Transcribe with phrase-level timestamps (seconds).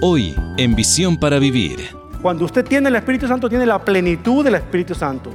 [0.00, 1.88] Hoy, en Visión para Vivir.
[2.22, 5.30] Cuando usted tiene el Espíritu Santo, tiene la plenitud del Espíritu Santo.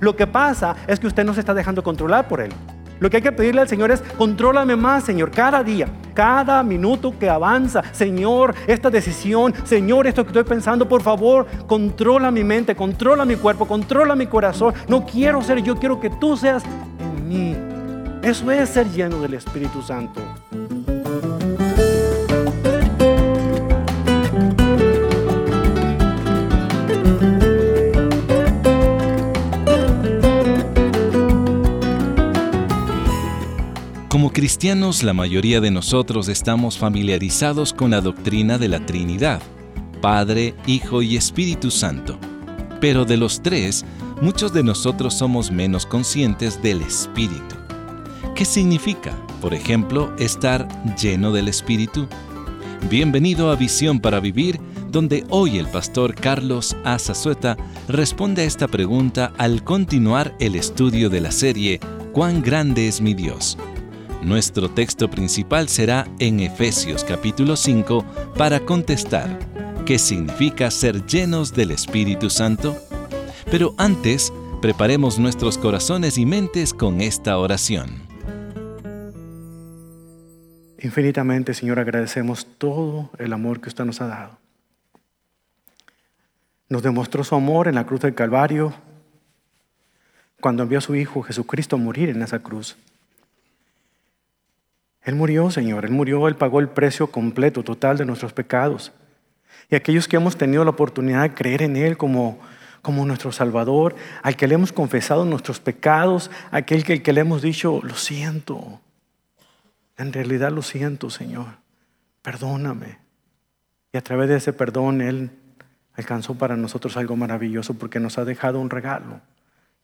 [0.00, 2.50] Lo que pasa es que usted no se está dejando controlar por Él.
[2.98, 7.16] Lo que hay que pedirle al Señor es, contrólame más, Señor, cada día, cada minuto
[7.16, 7.82] que avanza.
[7.92, 13.36] Señor, esta decisión, Señor, esto que estoy pensando, por favor, controla mi mente, controla mi
[13.36, 14.74] cuerpo, controla mi corazón.
[14.88, 16.64] No quiero ser yo, quiero que tú seas
[16.98, 17.56] en mí.
[18.22, 20.20] Eso es ser lleno del Espíritu Santo.
[34.18, 39.40] Como cristianos, la mayoría de nosotros estamos familiarizados con la doctrina de la Trinidad,
[40.02, 42.18] Padre, Hijo y Espíritu Santo.
[42.80, 43.84] Pero de los tres,
[44.20, 47.54] muchos de nosotros somos menos conscientes del Espíritu.
[48.34, 50.66] ¿Qué significa, por ejemplo, estar
[50.96, 52.08] lleno del Espíritu?
[52.90, 54.58] Bienvenido a Visión para Vivir,
[54.90, 61.20] donde hoy el pastor Carlos Azazueta responde a esta pregunta al continuar el estudio de
[61.20, 61.78] la serie
[62.12, 63.56] ¿Cuán grande es mi Dios?
[64.22, 68.04] Nuestro texto principal será en Efesios capítulo 5
[68.36, 69.38] para contestar
[69.86, 72.76] qué significa ser llenos del Espíritu Santo.
[73.48, 78.08] Pero antes, preparemos nuestros corazones y mentes con esta oración.
[80.80, 84.38] Infinitamente, Señor, agradecemos todo el amor que usted nos ha dado.
[86.68, 88.74] Nos demostró su amor en la cruz del Calvario
[90.40, 92.76] cuando envió a su Hijo Jesucristo a morir en esa cruz.
[95.08, 98.92] Él murió, Señor, Él murió, Él pagó el precio completo, total de nuestros pecados.
[99.70, 102.38] Y aquellos que hemos tenido la oportunidad de creer en Él como,
[102.82, 107.40] como nuestro Salvador, al que le hemos confesado nuestros pecados, aquel que, que le hemos
[107.40, 108.82] dicho, lo siento,
[109.96, 111.56] en realidad lo siento, Señor,
[112.20, 112.98] perdóname.
[113.94, 115.30] Y a través de ese perdón Él
[115.94, 119.22] alcanzó para nosotros algo maravilloso porque nos ha dejado un regalo.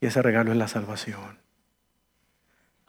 [0.03, 1.44] Y ese regalo es la salvación.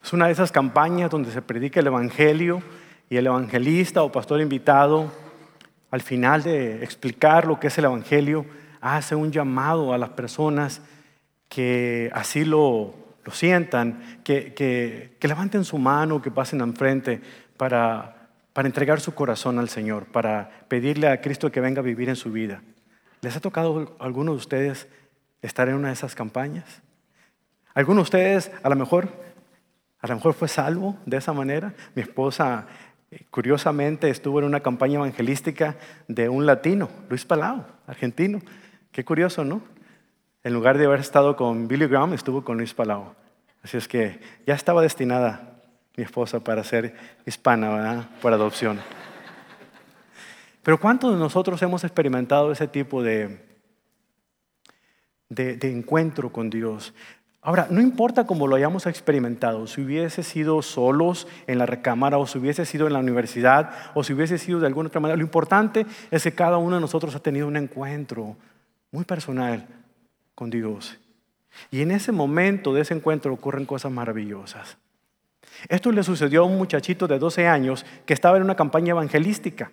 [0.02, 2.62] Es una de esas campañas donde se predica el Evangelio
[3.08, 5.12] y el evangelista o pastor invitado,
[5.90, 8.46] al final de explicar lo que es el Evangelio,
[8.80, 10.80] hace un llamado a las personas
[11.48, 12.94] que así lo,
[13.24, 17.20] lo sientan, que, que, levanten su mano, que pasen enfrente
[17.56, 22.08] para, para entregar su corazón al Señor, para pedirle a Cristo que venga a vivir
[22.08, 22.62] en su vida.
[23.20, 24.88] ¿Les ha tocado a alguno de ustedes
[25.42, 26.82] estar en una de esas campañas?
[27.74, 29.08] ¿Alguno de ustedes a lo mejor,
[30.00, 31.72] a lo mejor fue salvo de esa manera?
[31.94, 32.66] Mi esposa
[33.30, 35.76] curiosamente estuvo en una campaña evangelística
[36.08, 38.40] de un latino, Luis Palau, argentino.
[38.90, 39.62] Qué curioso, ¿no?
[40.44, 43.14] En lugar de haber estado con Billy Graham, estuvo con Luis Palau.
[43.62, 45.62] Así es que ya estaba destinada
[45.96, 46.94] mi esposa para ser
[47.26, 48.08] hispana, ¿verdad?
[48.20, 48.80] Por adopción.
[50.62, 53.44] Pero ¿cuántos de nosotros hemos experimentado ese tipo de,
[55.28, 56.94] de, de encuentro con Dios?
[57.44, 62.26] Ahora, no importa cómo lo hayamos experimentado, si hubiese sido solos en la recámara o
[62.26, 65.24] si hubiese sido en la universidad o si hubiese sido de alguna otra manera, lo
[65.24, 68.36] importante es que cada uno de nosotros ha tenido un encuentro
[68.92, 69.66] muy personal
[70.36, 70.96] con Dios.
[71.70, 74.78] Y en ese momento de ese encuentro ocurren cosas maravillosas.
[75.68, 79.70] Esto le sucedió a un muchachito de 12 años que estaba en una campaña evangelística.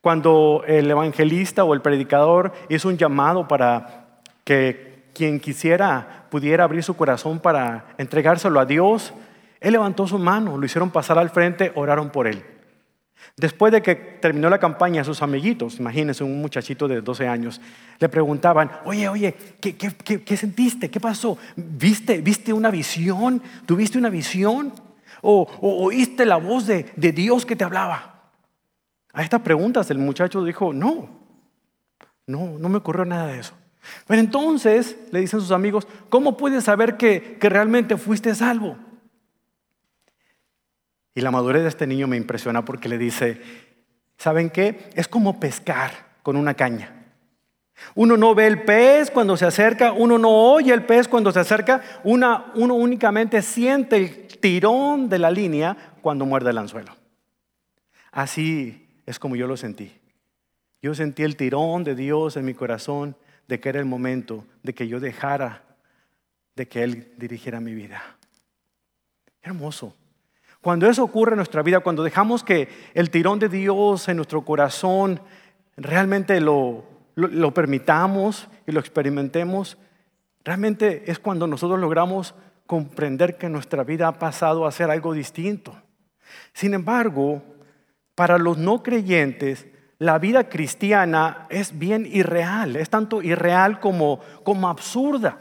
[0.00, 6.82] Cuando el evangelista o el predicador hizo un llamado para que quien quisiera pudiera abrir
[6.82, 9.14] su corazón para entregárselo a Dios,
[9.60, 12.44] él levantó su mano, lo hicieron pasar al frente, oraron por él.
[13.36, 17.60] Después de que terminó la campaña, sus amiguitos, imagínense un muchachito de 12 años,
[17.98, 20.90] le preguntaban, oye, oye, ¿qué, sentiste?
[20.90, 21.36] ¿Qué pasó?
[21.56, 23.42] ¿Viste, ¿Viste una visión?
[23.66, 24.72] ¿Tuviste una visión?
[25.20, 28.30] ¿O, oíste la voz de, de Dios que te hablaba?
[29.12, 31.08] A estas preguntas el muchacho dijo, no,
[32.26, 33.54] no, no me ocurrió nada de eso.
[34.06, 38.76] Pero entonces, le dicen sus amigos, ¿cómo puedes saber que, realmente fuiste salvo?
[41.14, 43.40] Y la madurez de este niño me impresiona porque le dice,
[44.18, 44.90] ¿saben qué?
[44.94, 47.04] Es como pescar con una caña.
[47.94, 51.40] Uno no ve el pez cuando se acerca, uno no oye el pez cuando se
[51.40, 56.96] acerca, uno únicamente siente el tirón de la línea cuando muerde el anzuelo.
[58.12, 59.92] Así es como yo lo sentí.
[60.82, 63.16] Yo sentí el tirón de Dios en mi corazón
[63.48, 65.62] de que era el momento de que yo dejara
[66.54, 68.02] de que Él dirigiera mi vida.
[69.42, 69.96] Hermoso.
[70.64, 74.46] Cuando eso ocurre en nuestra vida, cuando dejamos que el tirón de Dios en nuestro
[74.46, 75.20] corazón
[75.76, 76.84] realmente lo,
[77.16, 79.76] lo, permitamos y lo experimentemos,
[80.42, 82.34] realmente es cuando nosotros logramos
[82.66, 85.76] comprender que nuestra vida ha pasado a ser algo distinto.
[86.54, 87.42] Sin embargo,
[88.14, 89.66] para los no creyentes,
[89.98, 95.40] la vida cristiana es bien irreal, es tanto irreal como, como absurda.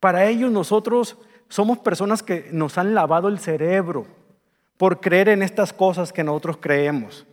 [0.00, 4.06] Para ellos nosotros somos personas que nos han lavado el cerebro
[4.76, 7.26] por creer en estas cosas que nosotros creemos.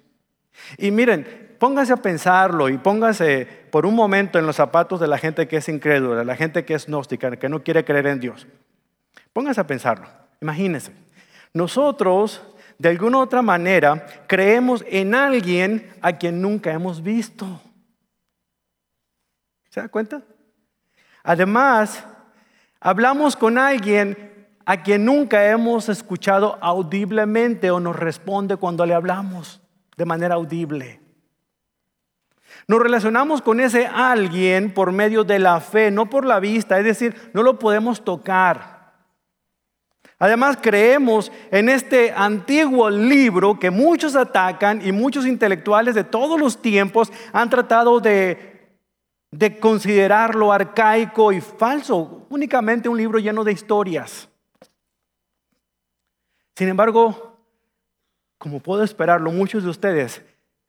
[0.77, 5.17] Y miren, póngase a pensarlo y póngase por un momento en los zapatos de la
[5.17, 8.47] gente que es incrédula, la gente que es gnóstica, que no quiere creer en Dios.
[9.33, 10.07] Póngase a pensarlo,
[10.41, 10.91] imagínense.
[11.53, 12.41] Nosotros
[12.77, 17.61] de alguna otra manera creemos en alguien a quien nunca hemos visto.
[19.69, 20.21] ¿Se da cuenta?
[21.23, 22.05] Además,
[22.85, 29.59] hablamos con alguien a quien nunca hemos escuchado audiblemente o nos responde cuando le hablamos
[29.97, 31.01] de manera audible.
[32.67, 36.85] Nos relacionamos con ese alguien por medio de la fe, no por la vista, es
[36.85, 38.93] decir, no lo podemos tocar.
[40.19, 46.61] Además creemos en este antiguo libro que muchos atacan y muchos intelectuales de todos los
[46.61, 48.54] tiempos han tratado de,
[49.37, 54.29] de considerarlo arcaico y falso, únicamente un libro lleno de historias.
[56.55, 57.37] Sin embargo,
[58.37, 60.21] como puedo esperarlo, muchos de ustedes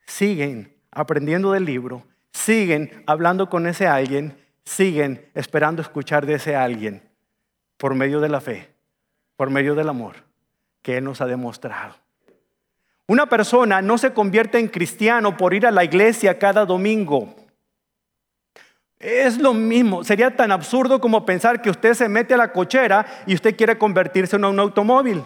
[0.07, 2.03] siguen aprendiendo del libro,
[2.33, 7.03] siguen hablando con ese alguien, siguen esperando escuchar de ese alguien
[7.77, 8.77] por medio de la fe
[9.37, 10.17] por medio del amor
[10.83, 11.95] que Él nos ha demostrado.
[13.07, 17.37] Una persona no se convierte en cristiano por ir a la iglesia cada domingo.
[18.99, 23.05] Es lo mismo, sería tan absurdo como pensar que usted se mete a la cochera
[23.27, 25.23] y usted quiere convertirse en un automóvil.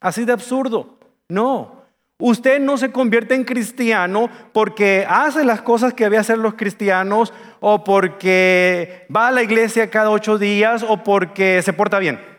[0.00, 0.98] Así de absurdo.
[1.28, 1.84] No,
[2.18, 7.32] usted no se convierte en cristiano porque hace las cosas que debe hacer los cristianos
[7.60, 12.32] o porque va a la iglesia cada ocho días o porque se porta bien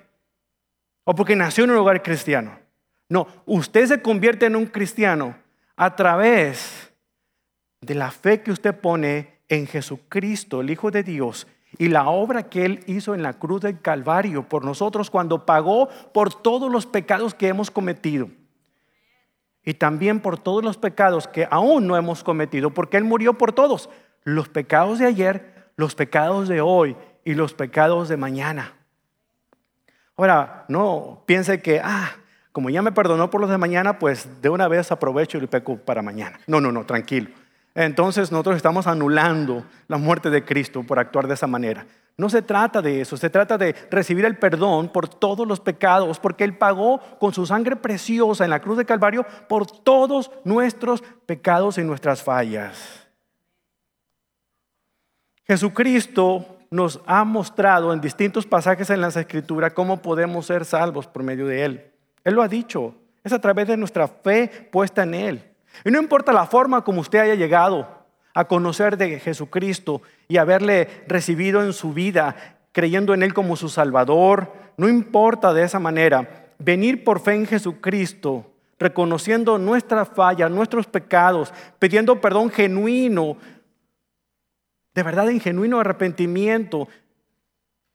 [1.05, 2.59] o porque nació en un hogar cristiano.
[3.09, 5.35] No, usted se convierte en un cristiano
[5.75, 6.93] a través
[7.81, 12.49] de la fe que usted pone en Jesucristo, el Hijo de Dios, y la obra
[12.49, 16.85] que Él hizo en la cruz del Calvario por nosotros cuando pagó por todos los
[16.85, 18.29] pecados que hemos cometido.
[19.63, 23.53] Y también por todos los pecados que aún no hemos cometido, porque Él murió por
[23.53, 23.89] todos.
[24.23, 28.73] Los pecados de ayer, los pecados de hoy y los pecados de mañana.
[30.15, 32.11] Ahora, no piense que, ah,
[32.51, 35.77] como ya me perdonó por los de mañana, pues de una vez aprovecho y peco
[35.77, 36.39] para mañana.
[36.45, 37.29] No, no, no, tranquilo.
[37.75, 41.85] Entonces nosotros estamos anulando la muerte de Cristo por actuar de esa manera.
[42.15, 46.19] No se trata de eso, se trata de recibir el perdón por todos los pecados,
[46.19, 51.01] porque Él pagó con su sangre preciosa en la cruz de Calvario por todos nuestros
[51.25, 53.07] pecados y nuestras fallas.
[55.45, 61.23] Jesucristo nos ha mostrado en distintos pasajes en las Escrituras cómo podemos ser salvos por
[61.23, 61.91] medio de Él.
[62.23, 65.52] Él lo ha dicho, es a través de nuestra fe puesta en Él.
[65.83, 67.87] Y no importa la forma como usted haya llegado
[68.33, 72.35] a conocer de Jesucristo y haberle recibido en su vida,
[72.71, 77.45] creyendo en Él como su Salvador, no importa de esa manera, venir por fe en
[77.45, 83.37] Jesucristo, reconociendo nuestra falla, nuestros pecados, pidiendo perdón genuino,
[84.95, 86.87] de verdad en genuino arrepentimiento,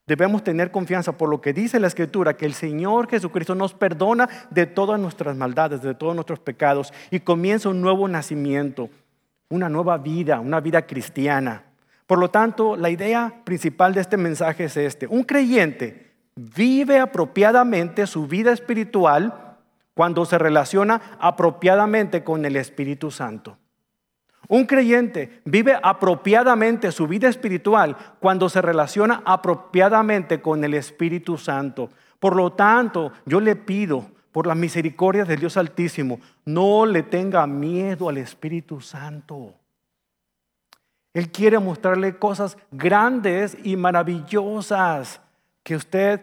[0.08, 4.26] debemos tener confianza por lo que dice la Escritura, que el Señor Jesucristo nos perdona
[4.50, 8.88] de todas nuestras maldades, de todos nuestros pecados, y comienza un nuevo nacimiento,
[9.50, 11.62] una nueva vida, una vida cristiana.
[12.06, 15.06] Por lo tanto, la idea principal de este mensaje es este.
[15.06, 19.56] Un creyente vive apropiadamente su vida espiritual
[19.92, 23.58] cuando se relaciona apropiadamente con el Espíritu Santo.
[24.48, 31.90] Un creyente vive apropiadamente su vida espiritual cuando se relaciona apropiadamente con el Espíritu Santo.
[32.18, 37.46] Por lo tanto, yo le pido, por la misericordia del Dios Altísimo, no le tenga
[37.46, 39.54] miedo al Espíritu Santo.
[41.12, 45.20] Él quiere mostrarle cosas grandes y maravillosas
[45.62, 46.22] que usted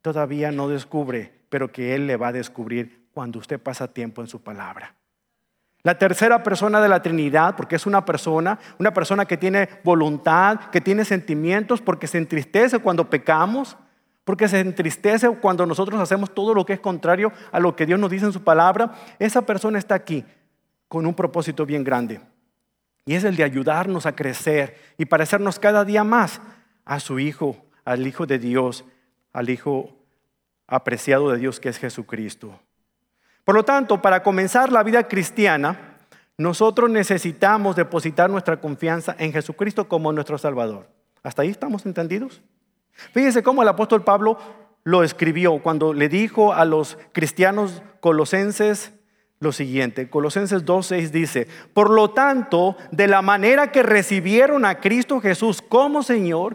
[0.00, 4.28] todavía no descubre, pero que Él le va a descubrir cuando usted pasa tiempo en
[4.28, 4.94] su palabra.
[5.88, 10.68] La tercera persona de la Trinidad, porque es una persona, una persona que tiene voluntad,
[10.70, 13.74] que tiene sentimientos, porque se entristece cuando pecamos,
[14.24, 17.98] porque se entristece cuando nosotros hacemos todo lo que es contrario a lo que Dios
[17.98, 18.92] nos dice en su palabra.
[19.18, 20.26] Esa persona está aquí
[20.88, 22.20] con un propósito bien grande.
[23.06, 26.42] Y es el de ayudarnos a crecer y parecernos cada día más
[26.84, 28.84] a su Hijo, al Hijo de Dios,
[29.32, 29.96] al Hijo
[30.66, 32.60] apreciado de Dios que es Jesucristo.
[33.48, 35.96] Por lo tanto, para comenzar la vida cristiana,
[36.36, 40.86] nosotros necesitamos depositar nuestra confianza en Jesucristo como nuestro Salvador.
[41.22, 42.42] ¿Hasta ahí estamos entendidos?
[42.92, 44.36] Fíjense cómo el apóstol Pablo
[44.84, 48.92] lo escribió cuando le dijo a los cristianos colosenses
[49.40, 50.10] lo siguiente.
[50.10, 56.02] Colosenses 2.6 dice, por lo tanto, de la manera que recibieron a Cristo Jesús como
[56.02, 56.54] Señor,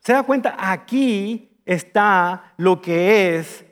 [0.00, 3.64] se da cuenta, aquí está lo que es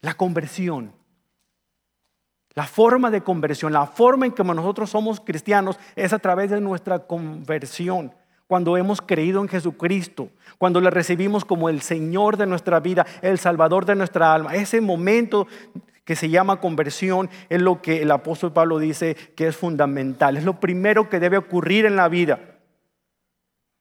[0.00, 1.00] la conversión.
[2.54, 6.60] La forma de conversión, la forma en que nosotros somos cristianos es a través de
[6.60, 8.12] nuestra conversión.
[8.46, 10.28] Cuando hemos creído en Jesucristo,
[10.58, 14.54] cuando le recibimos como el Señor de nuestra vida, el Salvador de nuestra alma.
[14.54, 15.46] Ese momento
[16.04, 20.44] que se llama conversión es lo que el apóstol Pablo dice que es fundamental, es
[20.44, 22.40] lo primero que debe ocurrir en la vida.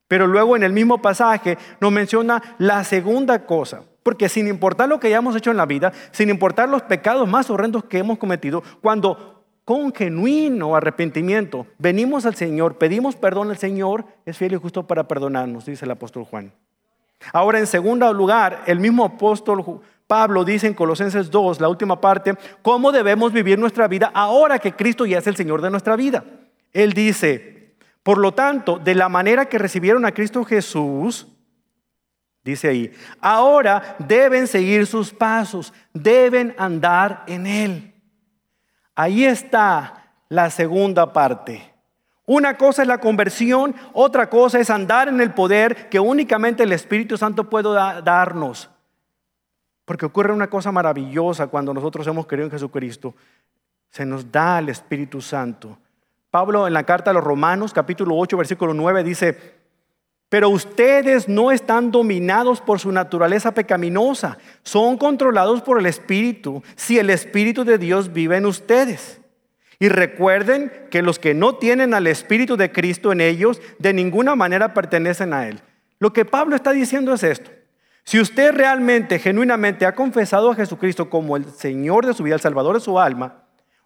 [0.08, 5.00] Pero luego en el mismo pasaje nos menciona la segunda cosa, porque sin importar lo
[5.00, 8.64] que hayamos hecho en la vida, sin importar los pecados más horrendos que hemos cometido,
[8.82, 14.88] cuando con genuino arrepentimiento venimos al Señor, pedimos perdón al Señor, es fiel y justo
[14.88, 16.52] para perdonarnos, dice el apóstol Juan.
[17.34, 22.36] Ahora, en segundo lugar, el mismo apóstol Pablo dice en Colosenses 2, la última parte,
[22.62, 26.26] cómo debemos vivir nuestra vida ahora que Cristo ya es el Señor de nuestra vida.
[26.74, 31.28] Él dice, por lo tanto, de la manera que recibieron a Cristo Jesús,
[32.44, 37.94] dice ahí, ahora deben seguir sus pasos, deben andar en Él.
[38.96, 41.72] Ahí está la segunda parte.
[42.26, 46.72] Una cosa es la conversión, otra cosa es andar en el poder que únicamente el
[46.72, 48.70] Espíritu Santo puede darnos.
[49.86, 53.16] Porque ocurre una cosa maravillosa cuando nosotros hemos creído en Jesucristo.
[53.90, 55.78] Se nos da el Espíritu Santo.
[56.30, 59.61] Pablo en la carta a los Romanos, capítulo 8, versículo 9, dice,
[60.32, 66.98] pero ustedes no están dominados por su naturaleza pecaminosa, son controlados por el Espíritu, si
[66.98, 69.20] el Espíritu de Dios vive en ustedes.
[69.78, 74.38] Y recuerden que los que no tienen al Espíritu de Cristo en ellos, de ninguna
[74.38, 75.60] manera pertenecen a Él.
[76.00, 77.52] Lo que Pablo está diciendo es esto.
[78.06, 82.42] Si usted realmente, genuinamente ha confesado a Jesucristo como el Señor de su vida, el
[82.42, 83.41] Salvador de su alma,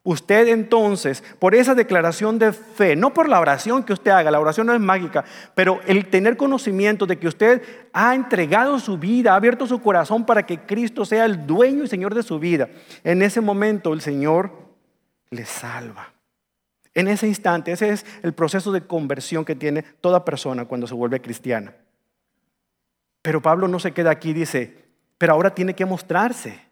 [0.06, 4.40] usted entonces, por esa declaración de fe, no por la oración que usted haga, la
[4.40, 9.34] oración no es mágica, pero el tener conocimiento de que usted ha entregado su vida,
[9.34, 12.70] ha abierto su corazón para que Cristo sea el dueño y Señor de su vida,
[13.04, 14.52] en ese momento el Señor
[15.32, 16.14] le salva.
[16.94, 20.94] En ese instante, ese es el proceso de conversión que tiene toda persona cuando se
[20.94, 21.74] vuelve cristiana.
[23.22, 24.86] Pero Pablo no se queda aquí, dice,
[25.18, 26.65] pero ahora tiene que mostrarse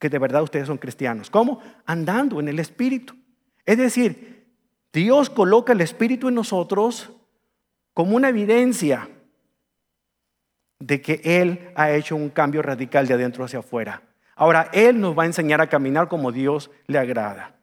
[0.00, 1.30] que de verdad ustedes son cristianos.
[1.30, 1.60] ¿Cómo?
[1.86, 3.14] Andando en el Espíritu.
[3.64, 4.48] Es decir,
[4.92, 7.12] Dios coloca el Espíritu en nosotros
[7.94, 9.08] como una evidencia
[10.80, 14.02] de que Él ha hecho un cambio radical de adentro hacia afuera.
[14.34, 17.54] Ahora Él nos va a enseñar a caminar como Dios le agrada.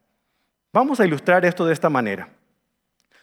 [0.72, 2.30] Vamos a ilustrar esto de esta manera.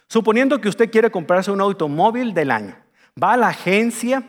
[0.09, 2.77] Suponiendo que usted quiere comprarse un automóvil del año,
[3.17, 4.25] va a la agencia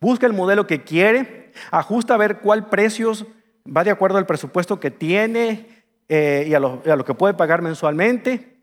[0.00, 3.26] Busca el modelo que quiere, ajusta a ver cuál precios
[3.74, 7.34] va de acuerdo al presupuesto que tiene eh, y a lo, a lo que puede
[7.34, 8.56] pagar mensualmente.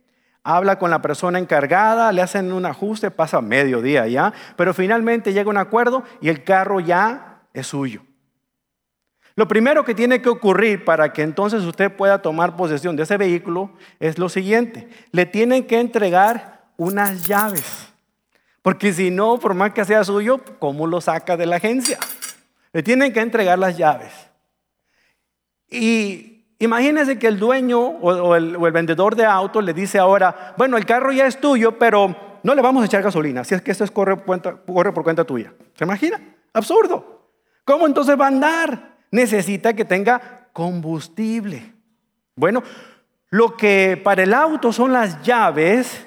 [0.43, 5.33] habla con la persona encargada, le hacen un ajuste, pasa medio día ya, pero finalmente
[5.33, 8.01] llega un acuerdo y el carro ya es suyo.
[9.35, 13.17] Lo primero que tiene que ocurrir para que entonces usted pueda tomar posesión de ese
[13.17, 13.69] vehículo
[13.99, 14.87] es lo siguiente.
[15.11, 17.89] Le tienen que entregar unas llaves.
[18.61, 21.99] Porque si no, por más que sea suyo, ¿cómo lo saca de la agencia?
[22.71, 24.11] Le tienen que entregar las llaves.
[25.75, 30.85] Y imagínese que el dueño o, el, vendedor de autos le dice ahora, bueno, el
[30.85, 33.85] carro ya es tuyo, pero no le vamos a echar gasolina, si es que esto
[33.93, 34.17] corre,
[34.65, 35.53] corre por cuenta tuya.
[35.73, 36.21] ¿Se imagina?
[36.53, 37.29] Absurdo.
[37.65, 38.95] ¿Cómo entonces va a andar?
[39.15, 41.73] necesita que tenga combustible.
[42.35, 42.63] Bueno,
[43.29, 46.05] lo que para el auto son las llaves,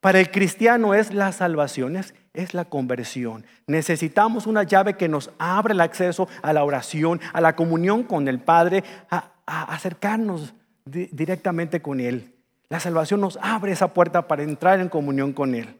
[0.00, 1.96] para el cristiano es la salvación,
[2.34, 3.46] es, la conversión.
[3.66, 8.28] Necesitamos una llave que nos abra el acceso a la oración, a la comunión con
[8.28, 12.34] el Padre, a, acercarnos directamente con Él.
[12.68, 15.78] La salvación nos abre esa puerta para entrar en comunión con Él.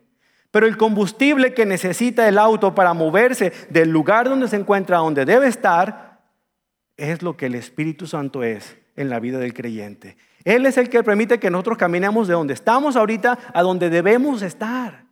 [0.51, 5.01] Pero el combustible que necesita el auto para moverse del lugar donde se encuentra a
[5.01, 6.21] donde debe estar
[6.97, 10.17] es lo que el Espíritu Santo es en la vida del creyente.
[10.45, 14.43] Él es el que permite que nosotros caminemos de donde estamos ahorita a donde debemos
[14.43, 15.04] estar.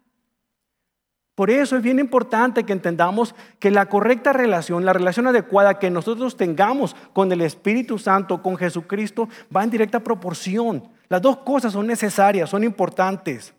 [1.34, 5.90] Por eso es bien importante que entendamos que la correcta relación, la relación adecuada que
[5.90, 10.88] nosotros tengamos con el Espíritu Santo, con Jesucristo, va en directa proporción.
[11.08, 13.54] Las dos cosas son necesarias, son importantes.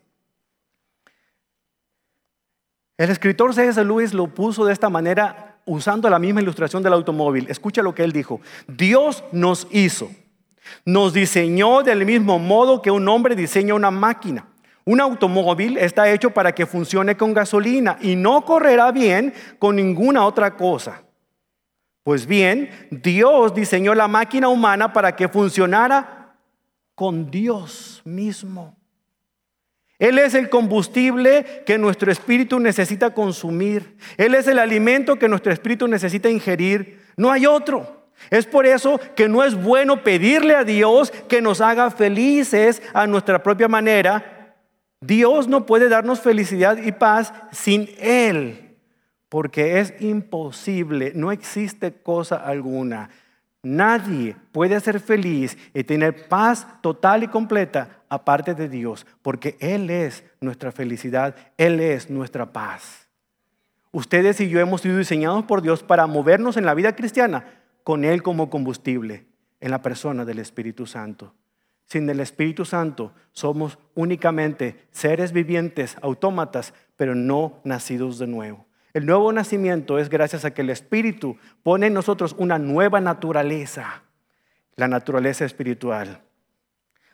[2.95, 3.83] El escritor C.S.
[3.83, 7.47] Lewis lo puso de esta manera usando la misma ilustración del automóvil.
[7.49, 8.39] Escucha lo que él dijo.
[8.67, 10.11] Dios nos hizo,
[10.85, 14.45] nos diseñó del mismo modo que un hombre diseña una máquina.
[14.85, 20.25] Un automóvil está hecho para que funcione con gasolina y no correrá bien con ninguna
[20.25, 21.03] otra cosa.
[22.03, 26.35] Pues bien, Dios diseñó la máquina humana para que funcionara
[26.95, 28.75] con Dios mismo.
[29.99, 33.95] Él es el combustible que nuestro espíritu necesita consumir.
[34.17, 36.99] Él es el alimento que nuestro espíritu necesita ingerir.
[37.15, 38.09] No hay otro.
[38.29, 43.07] Es por eso que no es bueno pedirle a Dios que nos haga felices a
[43.07, 44.32] nuestra propia manera.
[45.05, 48.77] Dios no puede darnos felicidad y paz sin Él,
[49.29, 53.09] porque es imposible, no existe cosa alguna.
[53.63, 59.89] Nadie puede ser feliz y tener paz total y completa aparte de Dios, porque Él
[59.89, 63.07] es nuestra felicidad, Él es nuestra paz.
[63.91, 67.45] Ustedes y yo hemos sido diseñados por Dios para movernos en la vida cristiana
[67.83, 69.25] con Él como combustible,
[69.59, 71.33] en la persona del Espíritu Santo.
[71.85, 78.65] Sin el Espíritu Santo somos únicamente seres vivientes, autómatas, pero no nacidos de nuevo.
[78.93, 84.03] El nuevo nacimiento es gracias a que el Espíritu pone en nosotros una nueva naturaleza,
[84.75, 86.21] la naturaleza espiritual.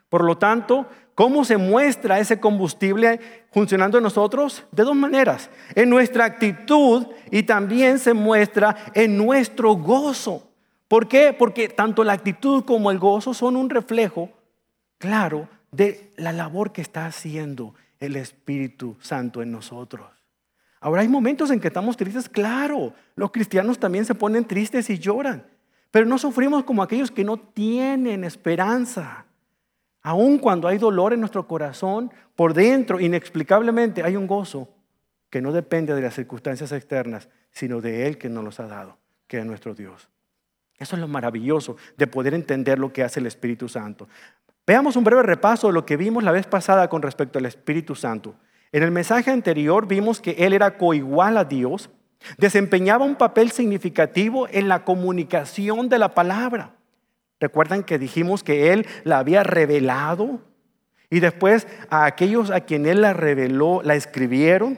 [0.09, 3.19] Por lo tanto, ¿cómo se muestra ese combustible
[3.51, 4.65] funcionando en nosotros?
[4.71, 5.49] De dos maneras.
[5.75, 10.51] En nuestra actitud y también se muestra en nuestro gozo.
[10.87, 11.33] ¿Por qué?
[11.37, 14.31] Porque tanto la actitud como el gozo son un reflejo
[14.99, 20.07] claro de la labor que está haciendo el Espíritu Santo en nosotros.
[20.79, 22.93] Ahora hay momentos en que estamos tristes, claro.
[23.15, 25.45] Los cristianos también se ponen tristes y lloran.
[25.91, 29.25] Pero no sufrimos como aquellos que no tienen esperanza.
[30.01, 34.69] Aun cuando hay dolor en nuestro corazón, por dentro, inexplicablemente, hay un gozo
[35.29, 38.97] que no depende de las circunstancias externas, sino de Él que nos los ha dado,
[39.27, 40.07] que es nuestro Dios.
[40.77, 44.07] Eso es lo maravilloso de poder entender lo que hace el Espíritu Santo.
[44.69, 47.95] Veamos un breve repaso de lo que vimos la vez pasada con respecto al Espíritu
[47.95, 48.35] Santo.
[48.71, 51.89] En el mensaje anterior vimos que Él era coigual a Dios,
[52.37, 56.75] desempeñaba un papel significativo en la comunicación de la palabra.
[57.39, 60.39] Recuerdan que dijimos que Él la había revelado
[61.09, 64.77] y después a aquellos a quien Él la reveló la escribieron.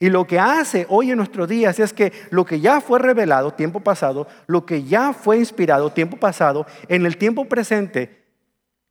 [0.00, 3.52] Y lo que hace hoy en nuestros días es que lo que ya fue revelado
[3.52, 8.23] tiempo pasado, lo que ya fue inspirado tiempo pasado, en el tiempo presente,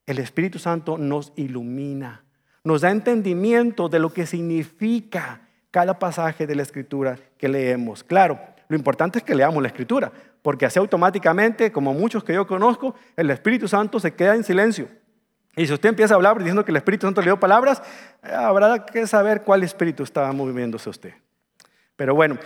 [0.06, 2.24] el Espíritu Santo nos ilumina,
[2.64, 8.04] nos da entendimiento de lo que significa cada pasaje de la Escritura que leemos.
[8.04, 10.12] Claro, lo importante es que leamos la Escritura,
[10.42, 14.88] porque así automáticamente, como muchos que yo conozco, el Espíritu Santo se queda en silencio.
[15.56, 17.82] Y si usted empieza a hablar diciendo que el Espíritu Santo le dio palabras,
[18.24, 21.14] eh, habrá que saber cuál espíritu estaba moviéndose usted.
[21.96, 22.38] Pero bueno,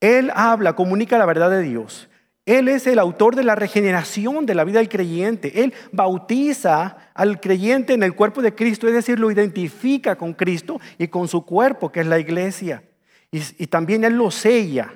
[0.00, 2.10] Él habla, comunica la verdad de Dios.
[2.46, 5.62] Él es el autor de la regeneración de la vida del creyente.
[5.62, 10.78] Él bautiza al creyente en el cuerpo de Cristo, es decir, lo identifica con Cristo
[10.98, 12.82] y con su cuerpo, que es la iglesia.
[13.30, 14.92] Y, también Él lo sella.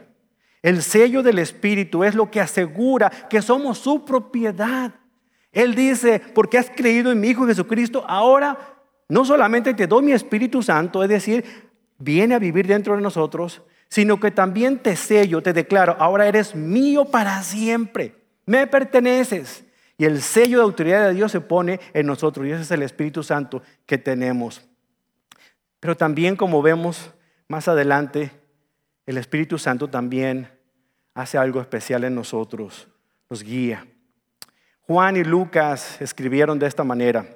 [0.63, 4.95] El sello del Espíritu es lo que asegura que somos su propiedad.
[5.51, 8.59] Él dice, porque has creído en mi Hijo Jesucristo, ahora
[9.09, 11.45] no solamente te doy mi Espíritu Santo, es decir,
[11.97, 16.55] viene a vivir dentro de nosotros, sino que también te sello, te declaro, ahora eres
[16.55, 18.15] mío para siempre,
[18.47, 19.65] me perteneces.
[20.01, 22.83] Y el sello de autoridad de Dios se pone en nosotros y ese es el
[22.83, 24.63] Espíritu Santo que tenemos.
[25.81, 27.11] Pero también como vemos
[27.49, 28.31] más adelante,
[29.07, 30.51] el Espíritu Santo también
[31.15, 32.87] hace algo especial en nosotros,
[33.29, 33.87] nos guía.
[34.83, 37.27] Juan y Lucas escribieron de esta manera.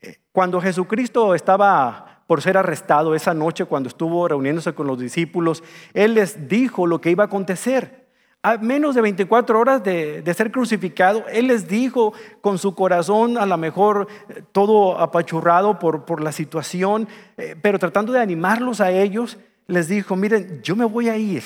[0.00, 5.64] Eh, cuando Jesucristo estaba por ser arrestado esa noche, cuando estuvo reuniéndose con los discípulos,
[5.94, 8.06] Él les dijo lo que iba a acontecer.
[8.42, 12.12] A menos de 24 horas de, ser crucificado, Él les dijo
[12.42, 17.78] con su corazón a lo mejor eh, todo apachurrado por, por la situación, eh, pero
[17.78, 21.42] tratando de animarlos a ellos, les dijo, miren, yo me voy a ir,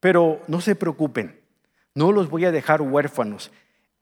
[0.00, 1.38] pero no se preocupen,
[1.94, 3.52] no los voy a dejar huérfanos.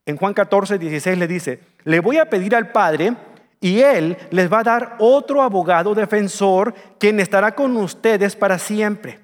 [0.06, 3.14] En Juan 14, 16 le dice, le voy a pedir al Padre
[3.60, 9.20] y Él les va a dar otro abogado defensor quien estará con ustedes para siempre.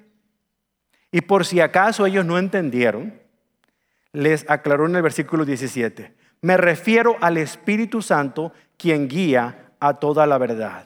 [1.11, 3.21] Y por si acaso ellos no entendieron,
[4.11, 10.25] les aclaró en el versículo 17, me refiero al Espíritu Santo quien guía a toda
[10.25, 10.85] la verdad.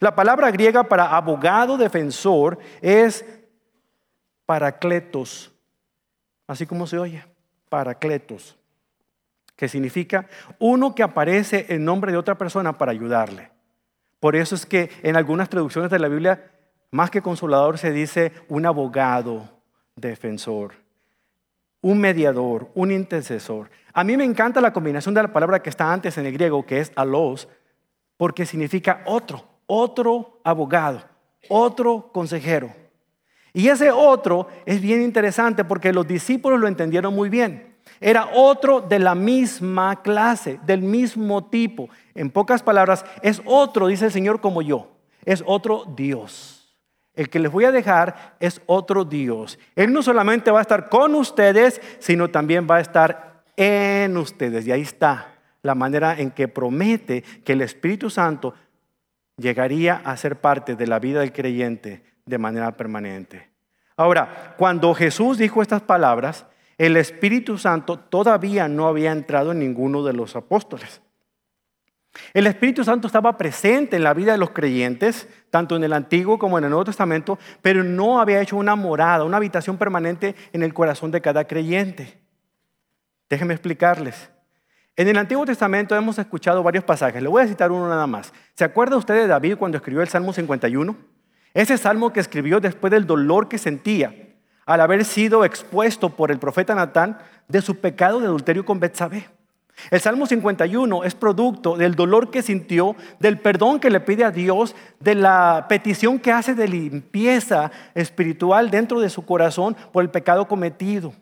[0.00, 3.24] La palabra griega para abogado defensor es
[4.44, 5.52] paracletos,
[6.46, 7.24] así como se oye,
[7.68, 8.55] paracletos,
[9.56, 10.26] que significa
[10.58, 13.50] uno que aparece en nombre de otra persona para ayudarle.
[14.20, 16.50] Por eso es que en algunas traducciones de la Biblia
[16.90, 19.48] más que consolador se dice un abogado
[19.96, 20.72] defensor,
[21.80, 23.70] un mediador, un intercesor.
[23.92, 26.64] A mí me encanta la combinación de la palabra que está antes en el griego,
[26.64, 27.48] que es alos,
[28.16, 31.02] porque significa otro, otro abogado,
[31.48, 32.72] otro consejero.
[33.52, 37.75] Y ese otro es bien interesante porque los discípulos lo entendieron muy bien.
[38.00, 41.88] Era otro de la misma clase, del mismo tipo.
[42.14, 44.92] En pocas palabras, es otro, dice el Señor, como yo.
[45.24, 46.74] Es otro Dios.
[47.14, 49.58] El que les voy a dejar es otro Dios.
[49.74, 54.66] Él no solamente va a estar con ustedes, sino también va a estar en ustedes.
[54.66, 58.54] Y ahí está la manera en que promete que el Espíritu Santo
[59.38, 63.50] llegaría a ser parte de la vida del creyente de manera permanente.
[63.96, 66.46] Ahora, cuando Jesús dijo estas palabras,
[66.78, 71.00] el Espíritu Santo todavía no había entrado en ninguno de los apóstoles.
[72.32, 76.38] El Espíritu Santo estaba presente en la vida de los creyentes, tanto en el Antiguo
[76.38, 80.62] como en el Nuevo Testamento, pero no había hecho una morada, una habitación permanente en
[80.62, 82.18] el corazón de cada creyente.
[83.28, 84.30] Déjenme explicarles.
[84.96, 87.22] En el Antiguo Testamento hemos escuchado varios pasajes.
[87.22, 88.32] Le voy a citar uno nada más.
[88.54, 90.96] ¿Se acuerda usted de David cuando escribió el Salmo 51?
[91.52, 94.25] Ese salmo que escribió después del dolor que sentía
[94.66, 99.28] al haber sido expuesto por el profeta Natán de su pecado de adulterio con Betsabé.
[99.90, 104.30] El Salmo 51 es producto del dolor que sintió, del perdón que le pide a
[104.30, 110.10] Dios, de la petición que hace de limpieza espiritual dentro de su corazón por el
[110.10, 111.12] pecado cometido.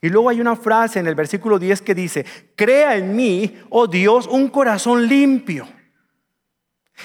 [0.00, 3.88] Y luego hay una frase en el versículo 10 que dice, crea en mí, oh
[3.88, 5.66] Dios, un corazón limpio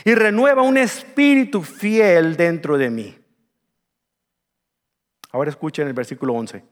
[0.04, 3.18] y renueva un espíritu fiel dentro de mí.
[5.36, 6.64] Ahora escuchen el versículo 11.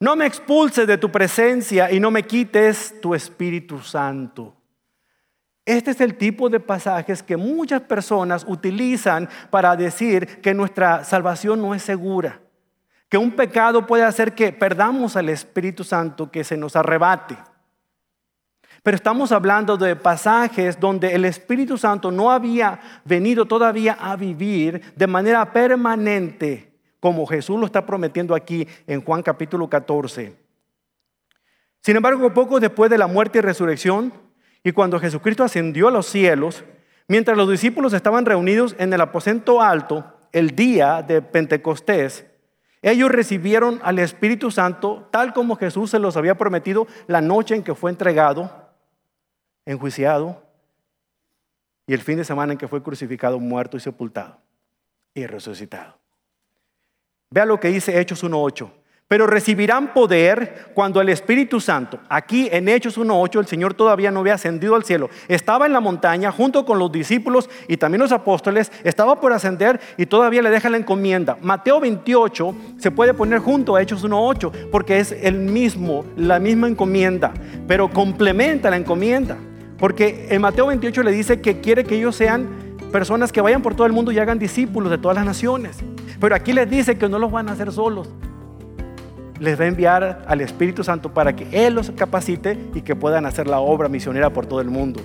[0.00, 4.56] No me expulses de tu presencia y no me quites tu Espíritu Santo.
[5.66, 11.60] Este es el tipo de pasajes que muchas personas utilizan para decir que nuestra salvación
[11.60, 12.40] no es segura,
[13.10, 17.36] que un pecado puede hacer que perdamos al Espíritu Santo, que se nos arrebate.
[18.82, 24.94] Pero estamos hablando de pasajes donde el Espíritu Santo no había venido todavía a vivir
[24.96, 26.67] de manera permanente
[27.00, 30.36] como Jesús lo está prometiendo aquí en Juan capítulo 14.
[31.80, 34.12] Sin embargo, poco después de la muerte y resurrección,
[34.64, 36.64] y cuando Jesucristo ascendió a los cielos,
[37.06, 42.26] mientras los discípulos estaban reunidos en el aposento alto el día de Pentecostés,
[42.82, 47.62] ellos recibieron al Espíritu Santo tal como Jesús se los había prometido la noche en
[47.62, 48.50] que fue entregado,
[49.64, 50.42] enjuiciado,
[51.86, 54.38] y el fin de semana en que fue crucificado, muerto y sepultado
[55.14, 55.98] y resucitado.
[57.30, 58.70] Vea lo que dice Hechos 1.8.
[59.06, 64.20] Pero recibirán poder cuando el Espíritu Santo, aquí en Hechos 1.8, el Señor todavía no
[64.20, 65.08] había ascendido al cielo.
[65.28, 68.70] Estaba en la montaña junto con los discípulos y también los apóstoles.
[68.84, 71.38] Estaba por ascender y todavía le deja la encomienda.
[71.40, 76.68] Mateo 28 se puede poner junto a Hechos 1.8 porque es el mismo, la misma
[76.68, 77.32] encomienda,
[77.66, 79.38] pero complementa la encomienda.
[79.78, 83.74] Porque en Mateo 28 le dice que quiere que ellos sean personas que vayan por
[83.74, 85.78] todo el mundo y hagan discípulos de todas las naciones.
[86.20, 88.08] Pero aquí les dice que no los van a hacer solos.
[89.38, 93.24] Les va a enviar al Espíritu Santo para que Él los capacite y que puedan
[93.24, 95.00] hacer la obra misionera por todo el mundo.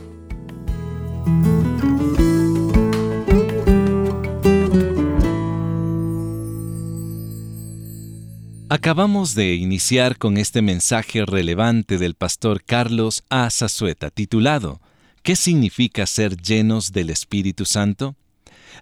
[8.70, 13.52] Acabamos de iniciar con este mensaje relevante del pastor Carlos A.
[13.52, 14.82] Zazueta, titulado
[15.22, 18.16] ¿Qué significa ser llenos del Espíritu Santo?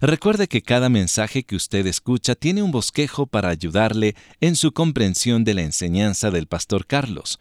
[0.00, 5.44] Recuerde que cada mensaje que usted escucha tiene un bosquejo para ayudarle en su comprensión
[5.44, 7.38] de la enseñanza del pastor Carlos,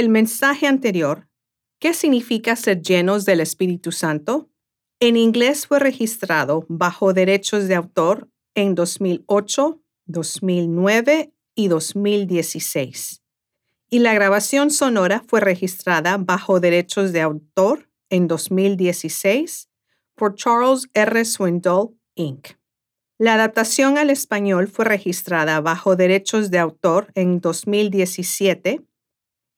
[0.00, 1.28] El mensaje anterior,
[1.78, 4.48] ¿qué significa ser llenos del Espíritu Santo?
[4.98, 13.22] En inglés fue registrado bajo derechos de autor en 2008, 2009 y 2016.
[13.90, 19.68] Y la grabación sonora fue registrada bajo derechos de autor en 2016
[20.14, 21.26] por Charles R.
[21.26, 22.52] Swindoll, Inc.
[23.18, 28.86] La adaptación al español fue registrada bajo derechos de autor en 2017